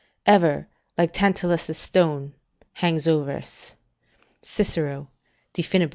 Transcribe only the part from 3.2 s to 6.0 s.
us." Cicero, De Finib.